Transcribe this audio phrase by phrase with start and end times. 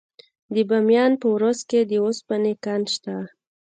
[0.53, 3.15] د بامیان په ورس کې د وسپنې کان شته.